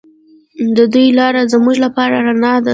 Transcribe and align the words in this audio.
د 0.75 0.77
دوی 0.93 1.07
لاره 1.19 1.41
زموږ 1.53 1.75
لپاره 1.85 2.15
رڼا 2.27 2.53
ده. 2.65 2.69